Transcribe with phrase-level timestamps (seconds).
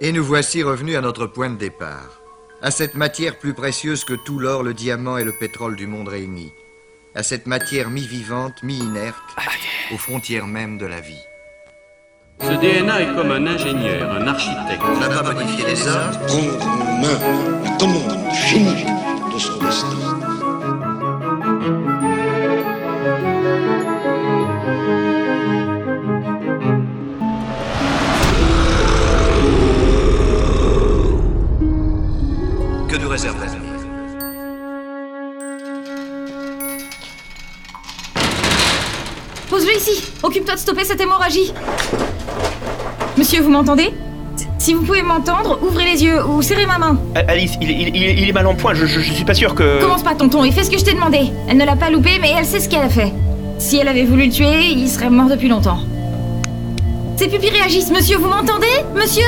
[0.00, 2.20] Et nous voici revenus à notre point de départ.
[2.62, 6.06] À cette matière plus précieuse que tout l'or, le diamant et le pétrole du monde
[6.06, 6.52] réunis.
[7.16, 9.16] À cette matière mi-vivante, mi-inerte,
[9.92, 11.24] aux frontières même de la vie.
[12.40, 14.82] Ce DNA est comme un ingénieur, un architecte.
[14.84, 16.12] On n'a pas modifié les hommes.
[16.28, 18.84] prendre en main la commande génie
[19.34, 20.27] de son destin.
[33.18, 33.72] Réserve l'avenir
[39.50, 41.52] Pose-le ici Occupe-toi de stopper cette hémorragie
[43.16, 43.92] Monsieur, vous m'entendez?
[44.58, 46.98] Si vous pouvez m'entendre, ouvrez les yeux ou serrez ma main.
[47.26, 49.54] Alice, il, il- il- il est mal en point, je, je- je suis pas sûr
[49.54, 49.80] que...
[49.80, 51.30] Commence pas, tonton, et fais ce que je t'ai demandé.
[51.48, 53.12] Elle ne l'a pas loupé, mais elle sait ce qu'elle a fait.
[53.58, 55.78] Si elle avait voulu le tuer, il serait mort depuis longtemps.
[57.16, 58.66] Ses pupilles réagissent, monsieur, vous m'entendez?
[58.94, 59.24] Monsieur?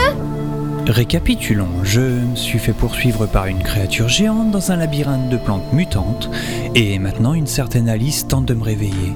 [0.90, 5.72] Récapitulons, je me suis fait poursuivre par une créature géante dans un labyrinthe de plantes
[5.72, 6.28] mutantes,
[6.74, 9.14] et maintenant une certaine Alice tente de me réveiller.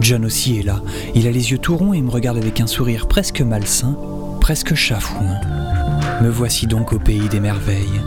[0.00, 0.80] John aussi est là,
[1.14, 3.94] il a les yeux tout ronds et me regarde avec un sourire presque malsain,
[4.40, 5.38] presque chafouin.
[6.22, 8.00] Me voici donc au pays des merveilles.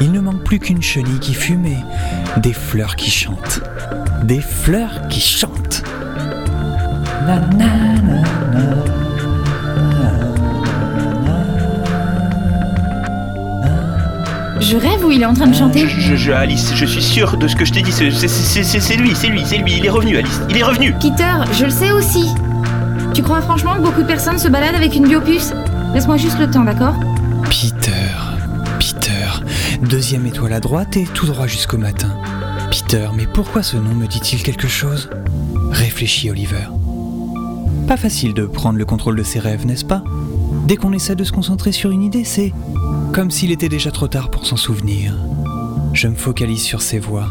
[0.00, 3.60] Il ne manque plus qu'une chenille qui fume et des fleurs qui chantent.
[4.22, 5.82] Des fleurs qui chantent.
[7.26, 7.38] Na,
[14.60, 15.86] Je rêve ou il est en train de chanter.
[15.88, 19.14] Je, je- je- Alice, je suis sûr de ce que je t'ai dit, c'est lui,
[19.14, 20.92] c'est lui, c'est lui, il est revenu Alice, il est revenu.
[21.00, 22.26] Peter, je le sais aussi.
[23.12, 25.52] Tu crois franchement que beaucoup de personnes se baladent avec une biopuce
[25.92, 26.94] Laisse-moi juste le temps, d'accord?
[27.48, 27.90] Peter,
[28.80, 29.28] Peter,
[29.82, 32.08] deuxième étoile à droite et tout droit jusqu'au matin.
[32.70, 33.94] Peter, mais pourquoi ce nom?
[33.94, 35.08] Me dit-il quelque chose?
[35.70, 36.66] Réfléchis, Oliver.
[37.86, 40.02] Pas facile de prendre le contrôle de ses rêves, n'est-ce pas?
[40.64, 42.52] Dès qu'on essaie de se concentrer sur une idée, c'est
[43.12, 45.14] comme s'il était déjà trop tard pour s'en souvenir.
[45.92, 47.28] Je me focalise sur ses voix.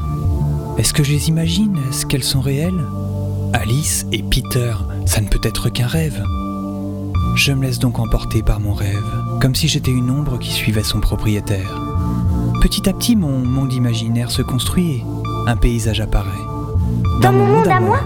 [0.78, 1.80] Est-ce que je les imagine?
[1.90, 2.84] Est-ce qu'elles sont réelles?
[3.54, 4.74] Alice et Peter,
[5.08, 6.24] ça ne peut être qu'un rêve.
[7.36, 9.04] Je me laisse donc emporter par mon rêve,
[9.42, 11.82] comme si j'étais une ombre qui suivait son propriétaire.
[12.62, 15.06] Petit à petit, mon monde imaginaire se construit et
[15.48, 16.30] un paysage apparaît.
[17.22, 18.00] Dans, mon monde à moi,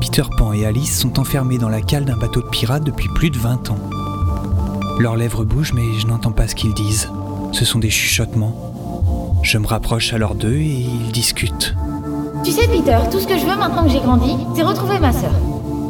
[0.00, 3.28] Peter Pan et Alice sont enfermés dans la cale d'un bateau de pirates depuis plus
[3.28, 3.78] de 20 ans.
[5.00, 7.08] Leurs lèvres bougent, mais je n'entends pas ce qu'ils disent.
[7.52, 9.40] Ce sont des chuchotements.
[9.42, 11.74] Je me rapproche alors d'eux et ils discutent.
[12.44, 15.10] Tu sais, Peter, tout ce que je veux maintenant que j'ai grandi, c'est retrouver ma
[15.10, 15.32] sœur.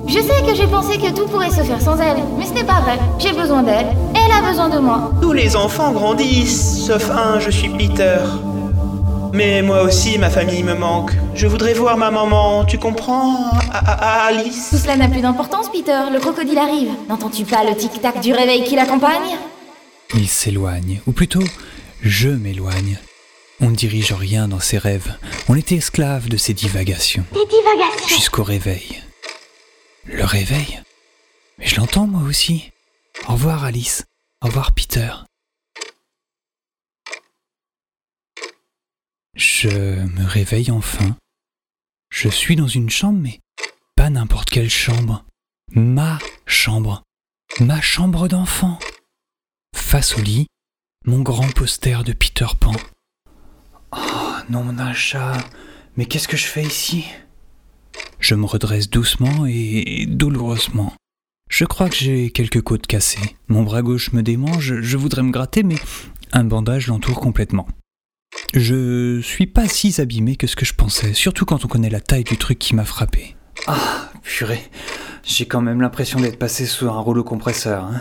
[0.06, 2.62] Je sais que j'ai pensé que tout pourrait se faire sans elle, mais ce n'est
[2.62, 3.00] pas vrai.
[3.18, 5.10] J'ai besoin d'elle, elle a besoin de moi.
[5.20, 8.18] Tous les enfants grandissent, sauf un, je suis Peter.
[9.32, 11.12] Mais moi aussi, ma famille me manque.
[11.34, 15.20] Je voudrais voir ma maman, tu comprends, A- A- A- Tout Alice cela n'a plus
[15.20, 16.00] d'importance, Peter.
[16.12, 16.90] Le crocodile arrive.
[17.08, 19.36] N'entends-tu pas le tic-tac du réveil qui l'accompagne?
[20.14, 21.44] Il s'éloigne, ou plutôt,
[22.02, 22.98] je m'éloigne.
[23.60, 25.14] On ne dirige rien dans ses rêves.
[25.48, 27.24] On est esclave de ses divagations.
[28.08, 29.02] Jusqu'au réveil.
[30.06, 30.80] Le réveil
[31.58, 32.72] Mais je l'entends moi aussi.
[33.28, 34.04] Au revoir Alice.
[34.42, 35.10] Au revoir Peter.
[39.62, 41.18] Je me réveille enfin.
[42.08, 43.40] Je suis dans une chambre, mais
[43.94, 45.26] pas n'importe quelle chambre.
[45.74, 47.02] Ma chambre.
[47.60, 48.78] Ma chambre d'enfant.
[49.76, 50.46] Face au lit,
[51.04, 52.72] mon grand poster de Peter Pan.
[53.92, 55.36] Oh non, mon achat.
[55.98, 57.04] Mais qu'est-ce que je fais ici?
[58.18, 60.94] Je me redresse doucement et douloureusement.
[61.50, 63.36] Je crois que j'ai quelques côtes cassées.
[63.48, 65.76] Mon bras gauche me démange, je voudrais me gratter, mais
[66.32, 67.68] un bandage l'entoure complètement.
[68.54, 72.00] Je suis pas si abîmé que ce que je pensais, surtout quand on connaît la
[72.00, 73.36] taille du truc qui m'a frappé.
[73.66, 74.62] Ah, purée,
[75.24, 77.84] j'ai quand même l'impression d'être passé sous un rouleau compresseur.
[77.84, 78.00] Hein.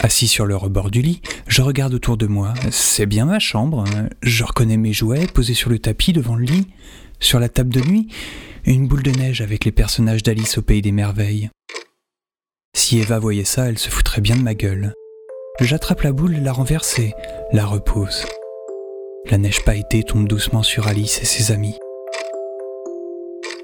[0.00, 2.54] Assis sur le rebord du lit, je regarde autour de moi.
[2.70, 3.84] C'est bien ma chambre.
[3.88, 4.08] hein.
[4.22, 6.68] Je reconnais mes jouets posés sur le tapis devant le lit.
[7.18, 8.08] Sur la table de nuit,
[8.66, 11.48] une boule de neige avec les personnages d'Alice au pays des merveilles.
[12.76, 14.92] Si Eva voyait ça, elle se foutrait bien de ma gueule.
[15.60, 17.14] J'attrape la boule, la renverse et
[17.52, 18.26] la repose.
[19.28, 21.76] La neige pailletée tombe doucement sur Alice et ses amis.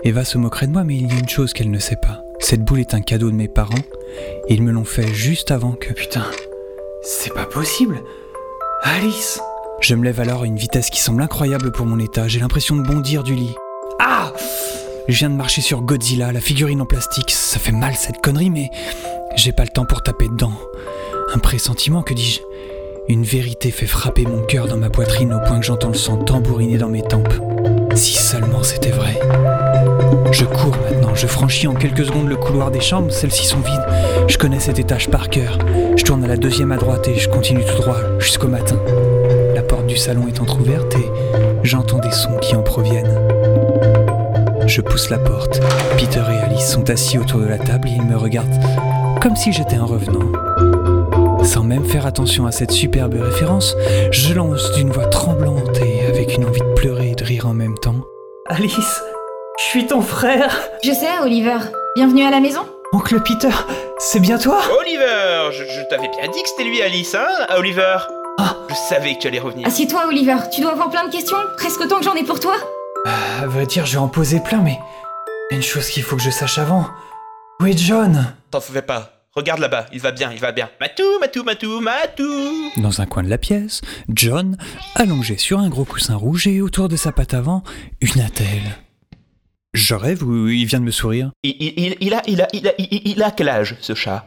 [0.03, 2.25] Eva se moquerait de moi, mais il y a une chose qu'elle ne sait pas.
[2.41, 3.79] Cette boule est un cadeau de mes parents,
[4.49, 5.93] ils me l'ont fait juste avant que...
[5.93, 6.25] Putain,
[7.03, 8.03] c'est pas possible
[8.83, 9.41] Alice
[9.81, 12.75] Je me lève alors à une vitesse qui semble incroyable pour mon état, j'ai l'impression
[12.75, 13.55] de bondir du lit.
[14.01, 14.33] Ah
[15.07, 18.51] Je viens de marcher sur Godzilla, la figurine en plastique, ça fait mal cette connerie,
[18.51, 18.69] mais
[19.37, 20.53] j'ai pas le temps pour taper dedans.
[21.33, 22.41] Un pressentiment, que dis-je?
[23.09, 26.19] Une vérité fait frapper mon cœur dans ma poitrine au point que j'entends le sang
[26.19, 27.35] tambouriner dans mes tempes.
[27.95, 29.19] Si seulement c'était vrai.
[30.31, 34.29] Je cours maintenant, je franchis en quelques secondes le couloir des chambres, celles-ci sont vides.
[34.29, 35.59] Je connais cet étage par cœur.
[35.97, 38.79] Je tourne à la deuxième à droite et je continue tout droit jusqu'au matin.
[39.55, 41.11] La porte du salon est entr'ouverte et
[41.65, 43.21] j'entends des sons qui en proviennent.
[44.67, 45.61] Je pousse la porte.
[45.99, 48.61] Peter et Alice sont assis autour de la table et ils me regardent
[49.21, 50.42] comme si j'étais un revenant.
[51.45, 53.75] Sans même faire attention à cette superbe référence,
[54.11, 57.55] je lance d'une voix tremblante et avec une envie de pleurer et de rire en
[57.55, 58.01] même temps.
[58.47, 59.01] Alice,
[59.59, 60.57] je suis ton frère.
[60.85, 61.59] Je sais, Oliver.
[61.97, 62.61] Bienvenue à la maison.
[62.93, 63.51] Oncle Peter,
[63.99, 64.61] c'est bien toi?
[64.81, 67.97] Oliver Je, je t'avais bien dit que c'était lui, Alice, hein, Oliver
[68.39, 68.57] Ah.
[68.69, 69.67] Je savais que tu allais revenir.
[69.67, 70.37] Assieds-toi, Oliver.
[70.55, 71.37] Tu dois avoir plein de questions.
[71.59, 72.55] Presque autant que j'en ai pour toi.
[73.43, 74.79] À vrai dire, je vais en poser plein, mais
[75.51, 76.87] il y a une chose qu'il faut que je sache avant.
[77.61, 78.33] Où est John?
[78.51, 79.22] T'en fais pas.
[79.35, 80.69] Regarde là-bas, il va bien, il va bien.
[80.79, 83.81] Matou, Matou, Matou, Matou Dans un coin de la pièce,
[84.11, 84.59] John,
[84.95, 87.63] allongé sur un gros coussin rouge et autour de sa patte avant,
[88.03, 88.77] une attelle.
[89.73, 91.31] Je rêve ou il vient de me sourire?
[91.43, 93.95] Il, il, il, il a, il, a, il, a, il, il a quel âge, ce
[93.95, 94.27] chat?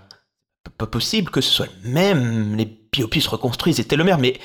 [0.79, 4.39] Pas possible que ce soit même les biopuces reconstruits et télomères, mais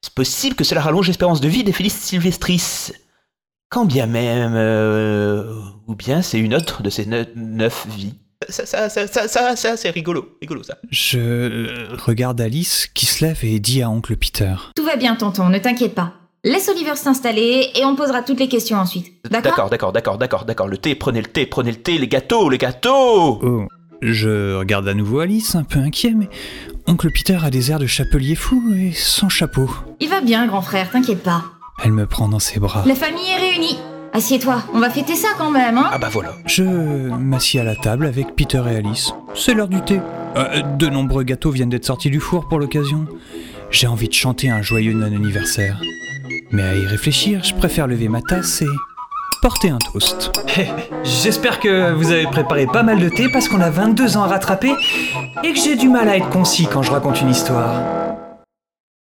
[0.00, 2.92] c'est possible que cela rallonge l'espérance de vie des Félix sylvestris.
[3.68, 4.54] Quand bien même...
[4.54, 8.14] euh, ou bien c'est une autre de ces ne- neuf vies.
[8.48, 10.76] Ça, ça, ça, ça, ça, ça, c'est rigolo, rigolo ça.
[10.90, 14.54] Je euh, regarde Alice qui se lève et dit à oncle Peter.
[14.74, 15.48] Tout va bien, tonton.
[15.48, 16.14] Ne t'inquiète pas.
[16.44, 19.12] Laisse Oliver s'installer et on posera toutes les questions ensuite.
[19.28, 19.42] D'accord?
[19.42, 20.68] D'accord, d'accord, d'accord, d'accord, d'accord.
[20.68, 23.66] Le thé, prenez le thé, prenez le thé, les gâteaux, les gâteaux Oh,
[24.00, 26.28] je regarde à nouveau Alice, un peu inquiet, mais
[26.86, 29.68] oncle Peter a des airs de chapelier fou et sans chapeau.
[29.98, 30.90] Il va bien, grand frère.
[30.90, 31.42] T'inquiète pas.
[31.82, 32.84] Elle me prend dans ses bras.
[32.86, 33.78] La famille est réunie.
[34.16, 34.62] Assieds-toi.
[34.72, 36.30] On va fêter ça quand même, hein Ah bah voilà.
[36.46, 39.12] Je m'assieds à la table avec Peter et Alice.
[39.34, 40.00] C'est l'heure du thé.
[40.38, 43.06] Euh, de nombreux gâteaux viennent d'être sortis du four pour l'occasion.
[43.70, 45.78] J'ai envie de chanter un joyeux non-anniversaire.
[46.50, 48.66] Mais à y réfléchir, je préfère lever ma tasse et
[49.42, 50.32] porter un toast.
[51.04, 54.28] J'espère que vous avez préparé pas mal de thé parce qu'on a 22 ans à
[54.28, 54.72] rattraper
[55.44, 58.05] et que j'ai du mal à être concis quand je raconte une histoire.